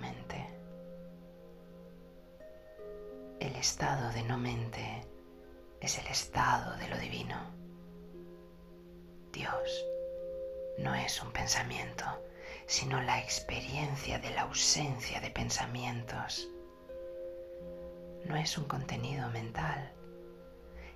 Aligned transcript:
mente. 0.00 0.46
El 3.38 3.54
estado 3.56 4.10
de 4.12 4.22
no 4.24 4.38
mente 4.38 5.06
es 5.80 5.98
el 5.98 6.06
estado 6.08 6.76
de 6.78 6.88
lo 6.88 6.98
divino. 6.98 7.36
Dios 9.32 9.84
no 10.78 10.94
es 10.94 11.22
un 11.22 11.32
pensamiento, 11.32 12.04
sino 12.66 13.00
la 13.02 13.18
experiencia 13.20 14.18
de 14.18 14.30
la 14.30 14.42
ausencia 14.42 15.20
de 15.20 15.30
pensamientos. 15.30 16.48
No 18.24 18.36
es 18.36 18.58
un 18.58 18.64
contenido 18.64 19.28
mental, 19.30 19.92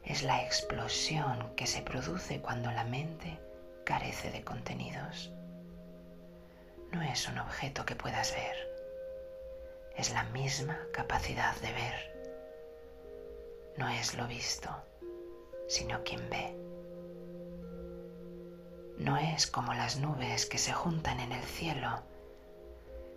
es 0.04 0.22
la 0.22 0.42
explosión 0.42 1.54
que 1.56 1.66
se 1.66 1.82
produce 1.82 2.40
cuando 2.40 2.70
la 2.70 2.84
mente 2.84 3.40
carece 3.84 4.30
de 4.30 4.44
contenidos. 4.44 5.32
No 6.92 7.02
es 7.02 7.26
un 7.28 7.38
objeto 7.38 7.84
que 7.84 7.96
puedas 7.96 8.32
ver, 8.34 8.73
es 9.96 10.12
la 10.12 10.24
misma 10.24 10.78
capacidad 10.92 11.54
de 11.56 11.72
ver. 11.72 11.94
No 13.76 13.88
es 13.88 14.14
lo 14.14 14.26
visto, 14.26 14.70
sino 15.68 16.02
quien 16.04 16.28
ve. 16.30 16.56
No 18.98 19.16
es 19.16 19.46
como 19.46 19.74
las 19.74 19.98
nubes 19.98 20.46
que 20.46 20.58
se 20.58 20.72
juntan 20.72 21.20
en 21.20 21.32
el 21.32 21.42
cielo, 21.42 22.02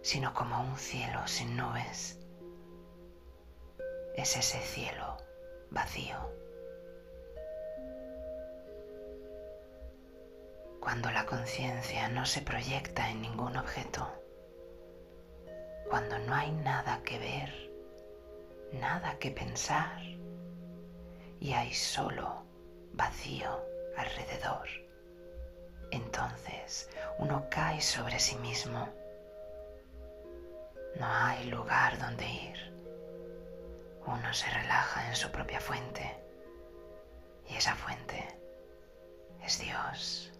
sino 0.01 0.33
como 0.33 0.61
un 0.61 0.77
cielo 0.77 1.27
sin 1.27 1.55
nubes. 1.55 2.19
Es 4.15 4.35
ese 4.35 4.59
cielo 4.59 5.17
vacío. 5.69 6.37
cuando 10.87 11.11
la 11.11 11.25
conciencia 11.25 12.07
no 12.07 12.25
se 12.25 12.41
proyecta 12.41 13.09
en 13.09 13.21
ningún 13.21 13.57
objeto, 13.57 14.07
cuando 15.89 16.19
no 16.19 16.35
hay 16.35 16.51
nada 16.51 17.01
que 17.03 17.17
ver, 17.17 17.71
nada 18.73 19.17
que 19.19 19.31
pensar 19.31 20.01
y 21.39 21.53
hay 21.53 21.73
solo 21.73 22.43
vacío 22.93 23.63
alrededor, 23.95 24.67
entonces 25.91 26.89
uno 27.19 27.45
cae 27.49 27.81
sobre 27.81 28.19
sí 28.19 28.35
mismo. 28.37 28.89
No 30.99 31.05
hay 31.05 31.45
lugar 31.45 31.97
donde 31.99 32.25
ir. 32.25 32.73
Uno 34.05 34.33
se 34.33 34.49
relaja 34.49 35.07
en 35.07 35.15
su 35.15 35.29
propia 35.31 35.59
fuente 35.59 36.17
y 37.47 37.55
esa 37.55 37.75
fuente 37.75 38.27
es 39.43 39.59
Dios. 39.59 40.31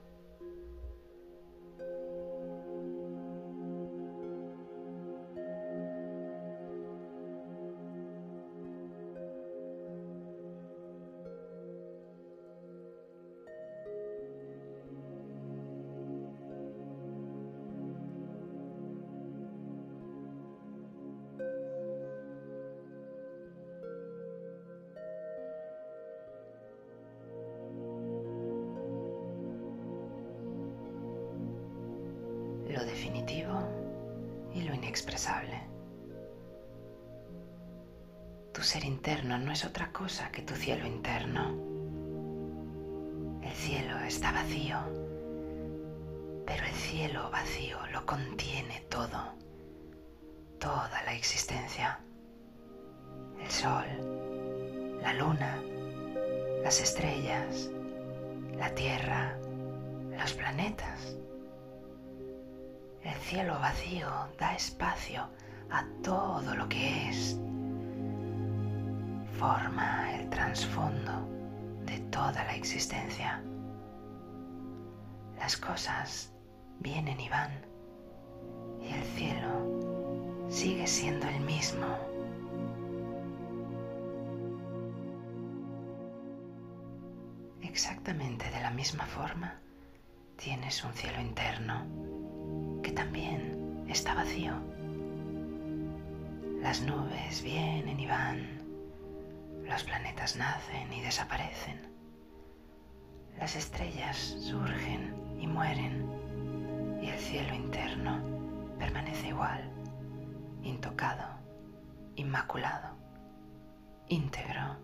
Y 34.54 34.62
lo 34.62 34.74
inexpresable. 34.74 35.62
Tu 38.54 38.62
ser 38.62 38.84
interno 38.84 39.38
no 39.38 39.52
es 39.52 39.66
otra 39.66 39.92
cosa 39.92 40.32
que 40.32 40.42
tu 40.42 40.56
cielo 40.56 40.86
interno. 40.86 41.56
El 43.42 43.54
cielo 43.54 43.98
está 44.00 44.32
vacío, 44.32 44.78
pero 46.46 46.66
el 46.66 46.74
cielo 46.74 47.30
vacío 47.32 47.78
lo 47.94 48.06
contiene 48.06 48.82
todo, 48.90 49.34
toda 50.60 51.04
la 51.06 51.14
existencia. 51.14 52.00
El 53.40 53.52
sol, 53.52 55.00
la 55.02 55.14
luna, 55.14 55.62
las 56.64 56.82
estrellas, 56.82 57.70
la 58.58 58.74
tierra, 58.74 59.38
los 60.18 60.34
planetas 60.34 61.18
el 63.04 63.16
cielo 63.22 63.60
vacío 63.60 64.10
da 64.40 64.56
espacio 64.56 65.28
a 65.72 65.86
todo 66.04 66.56
lo 66.56 66.68
que 66.70 67.10
es. 67.10 67.40
Forma 69.38 70.14
el 70.16 70.30
trasfondo 70.30 71.28
de 71.86 72.00
toda 72.12 72.44
la 72.44 72.56
existencia. 72.56 73.42
Las 75.38 75.58
cosas 75.58 76.34
vienen 76.80 77.20
y 77.20 77.30
van 77.30 77.52
y 78.82 78.94
el 78.94 79.04
cielo 79.04 80.48
sigue 80.50 80.88
siendo 80.88 81.28
el 81.28 81.40
mismo. 81.42 81.88
Exactamente 87.62 88.50
de 88.50 88.62
la 88.62 88.72
misma 88.72 89.06
forma 89.06 89.60
tienes 90.38 90.84
un 90.84 90.94
cielo 90.94 91.22
interno 91.22 91.86
también 92.98 93.86
está 93.88 94.16
vacío. 94.16 94.54
Las 96.64 96.82
nubes 96.82 97.44
vienen 97.44 98.00
y 98.00 98.08
van, 98.08 98.58
los 99.70 99.84
planetas 99.84 100.36
nacen 100.36 100.92
y 100.92 101.02
desaparecen, 101.02 101.80
las 103.38 103.56
estrellas 103.56 104.18
surgen 104.40 105.16
y 105.40 105.46
mueren 105.46 106.10
y 107.00 107.10
el 107.10 107.20
cielo 107.20 107.54
interno 107.54 108.20
permanece 108.80 109.28
igual, 109.28 109.70
intocado, 110.64 111.38
inmaculado, 112.16 112.98
íntegro. 114.08 114.76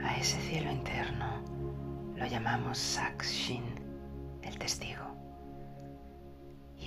A 0.00 0.16
ese 0.16 0.40
cielo 0.42 0.70
interno 0.70 1.42
lo 2.14 2.24
llamamos 2.24 2.78
Sakshin, 2.78 3.64
el 4.42 4.56
testigo 4.58 5.13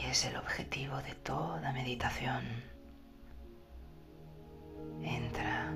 es 0.10 0.24
el 0.26 0.38
objetivo 0.38 0.98
de 1.02 1.16
toda 1.16 1.74
meditación. 1.74 2.46
Entra 5.04 5.74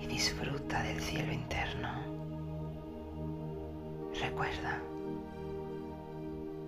y 0.00 0.06
disfruta 0.06 0.82
del 0.82 1.00
cielo 1.00 1.32
interno. 1.32 1.90
Recuerda, 4.20 4.78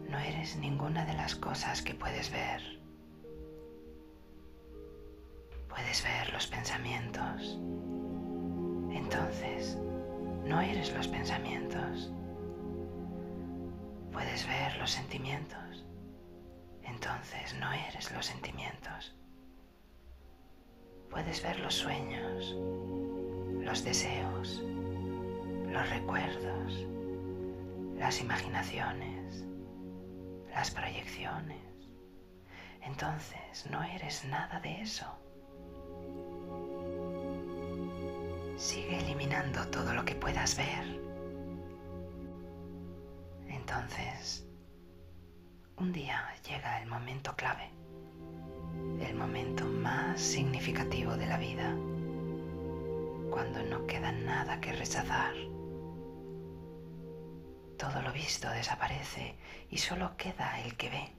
no 0.08 0.18
eres 0.18 0.56
ninguna 0.56 1.04
de 1.04 1.12
las 1.12 1.34
cosas 1.34 1.82
que 1.82 1.94
puedes 1.94 2.30
ver. 2.30 2.62
Puedes 5.68 6.02
ver 6.02 6.32
los 6.32 6.46
pensamientos. 6.46 7.58
Entonces, 8.92 9.76
no 10.46 10.62
eres 10.62 10.94
los 10.94 11.06
pensamientos. 11.06 12.10
Puedes 14.10 14.46
ver 14.46 14.74
los 14.78 14.90
sentimientos 14.90 15.66
entonces 16.86 17.54
no 17.58 17.72
eres 17.72 18.10
los 18.12 18.26
sentimientos. 18.26 19.14
Puedes 21.10 21.42
ver 21.42 21.58
los 21.60 21.74
sueños, 21.74 22.54
los 23.64 23.84
deseos, 23.84 24.62
los 25.68 25.90
recuerdos, 25.90 26.86
las 27.96 28.20
imaginaciones, 28.20 29.44
las 30.50 30.70
proyecciones. 30.70 31.62
Entonces 32.82 33.66
no 33.70 33.82
eres 33.82 34.24
nada 34.26 34.60
de 34.60 34.80
eso. 34.80 35.06
Sigue 38.56 38.98
eliminando 39.00 39.66
todo 39.68 39.92
lo 39.92 40.04
que 40.04 40.14
puedas 40.14 40.56
ver. 40.56 41.00
Entonces 43.48 44.45
un 45.78 45.92
día 45.92 46.24
llega 46.48 46.80
el 46.80 46.88
momento 46.88 47.34
clave, 47.36 47.70
el 49.00 49.14
momento 49.14 49.64
más 49.66 50.20
significativo 50.20 51.16
de 51.16 51.26
la 51.26 51.36
vida, 51.36 51.76
cuando 53.30 53.62
no 53.62 53.86
queda 53.86 54.10
nada 54.12 54.60
que 54.60 54.72
rechazar. 54.72 55.34
Todo 57.76 58.00
lo 58.00 58.12
visto 58.12 58.48
desaparece 58.48 59.36
y 59.70 59.76
solo 59.76 60.16
queda 60.16 60.60
el 60.60 60.76
que 60.76 60.88
ve. 60.88 61.12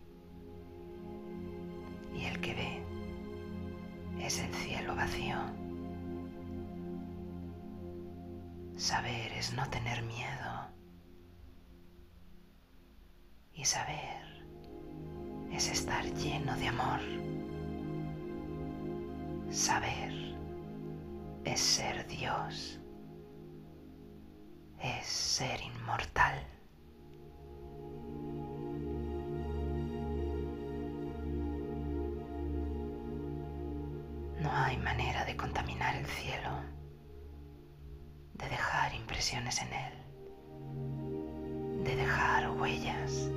Y 2.16 2.26
el 2.26 2.42
que 2.42 2.56
ve 2.56 4.26
es 4.26 4.40
el 4.40 4.54
cielo 4.56 4.96
vacío. 4.96 5.38
Saber 8.76 9.32
es 9.34 9.54
no 9.54 9.70
tener 9.70 10.02
miedo. 10.02 10.68
Y 13.54 13.66
saber 13.66 14.07
es 15.58 15.70
estar 15.70 16.06
lleno 16.14 16.56
de 16.58 16.68
amor. 16.68 17.00
Saber 19.50 20.14
es 21.46 21.60
ser 21.60 22.06
Dios, 22.06 22.80
es 24.80 25.08
ser 25.08 25.60
inmortal. 25.60 26.36
No 34.40 34.52
hay 34.52 34.78
manera 34.78 35.26
de 35.26 35.36
contaminar 35.36 35.96
el 35.96 36.06
cielo, 36.06 36.52
de 38.36 38.48
dejar 38.48 38.94
impresiones 38.94 39.60
en 39.64 39.74
él, 39.74 39.94
de 41.84 41.96
dejar 41.96 42.52
huellas. 42.52 43.32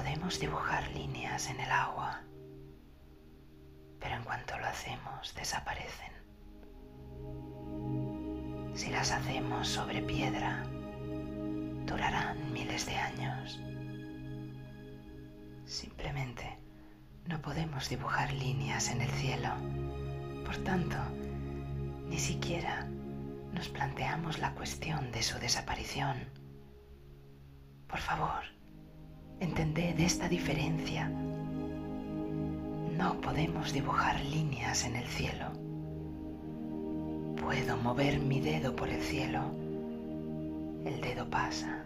Podemos 0.00 0.40
dibujar 0.40 0.88
líneas 0.92 1.50
en 1.50 1.60
el 1.60 1.70
agua, 1.70 2.22
pero 3.98 4.14
en 4.14 4.24
cuanto 4.24 4.56
lo 4.56 4.64
hacemos 4.64 5.34
desaparecen. 5.34 6.12
Si 8.74 8.88
las 8.88 9.10
hacemos 9.10 9.68
sobre 9.68 10.00
piedra, 10.00 10.64
durarán 11.84 12.50
miles 12.50 12.86
de 12.86 12.96
años. 12.96 13.60
Simplemente 15.66 16.58
no 17.26 17.42
podemos 17.42 17.90
dibujar 17.90 18.32
líneas 18.32 18.90
en 18.90 19.02
el 19.02 19.10
cielo. 19.10 19.50
Por 20.46 20.56
tanto, 20.64 20.96
ni 22.06 22.18
siquiera 22.18 22.86
nos 23.52 23.68
planteamos 23.68 24.38
la 24.38 24.54
cuestión 24.54 25.12
de 25.12 25.22
su 25.22 25.38
desaparición. 25.38 26.16
Por 27.86 27.98
favor, 27.98 28.59
entended 29.40 29.98
esta 29.98 30.28
diferencia. 30.28 31.08
No 32.96 33.20
podemos 33.20 33.72
dibujar 33.72 34.22
líneas 34.26 34.84
en 34.84 34.96
el 34.96 35.06
cielo. 35.06 35.46
Puedo 37.40 37.76
mover 37.78 38.20
mi 38.20 38.40
dedo 38.40 38.76
por 38.76 38.90
el 38.90 39.00
cielo. 39.00 39.40
El 40.84 41.00
dedo 41.00 41.28
pasa, 41.28 41.84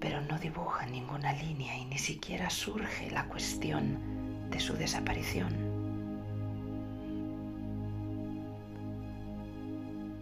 pero 0.00 0.20
no 0.22 0.38
dibuja 0.38 0.86
ninguna 0.86 1.32
línea 1.32 1.78
y 1.78 1.84
ni 1.86 1.98
siquiera 1.98 2.50
surge 2.50 3.10
la 3.10 3.26
cuestión 3.26 3.98
de 4.50 4.60
su 4.60 4.74
desaparición. 4.74 5.52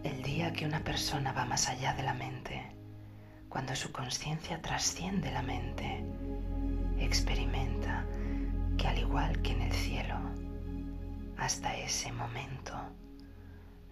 El 0.03 0.21
día 0.23 0.53
que 0.53 0.65
una 0.65 0.83
persona 0.83 1.33
va 1.33 1.45
más 1.45 1.67
allá 1.67 1.93
de 1.93 2.03
la 2.03 2.13
mente, 2.13 2.63
cuando 3.51 3.75
su 3.75 3.91
conciencia 3.91 4.61
trasciende 4.61 5.29
la 5.29 5.41
mente, 5.41 6.05
experimenta 6.99 8.05
que 8.77 8.87
al 8.87 8.97
igual 8.97 9.41
que 9.41 9.51
en 9.51 9.61
el 9.63 9.73
cielo, 9.73 10.15
hasta 11.37 11.75
ese 11.75 12.13
momento 12.13 12.73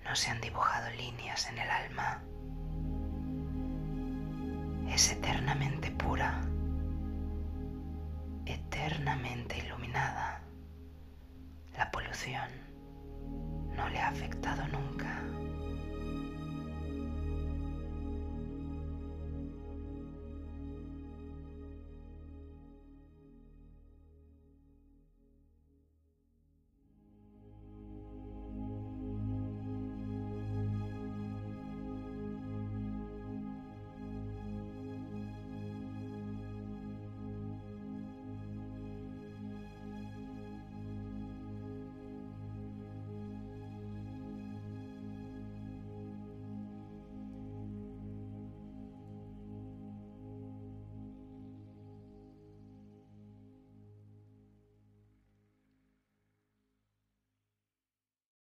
no 0.06 0.16
se 0.16 0.30
han 0.32 0.40
dibujado 0.40 0.90
líneas 0.92 1.50
en 1.50 1.58
el 1.58 1.70
alma. 1.70 2.22
Es 4.94 5.12
eternamente 5.12 5.92
pura, 5.92 6.40
eternamente 8.46 9.58
iluminada. 9.58 10.42
La 11.78 11.92
polución 11.92 12.50
no 13.76 13.90
le 13.90 14.00
ha 14.00 14.08
afectado 14.08 14.66
nunca. 14.70 14.99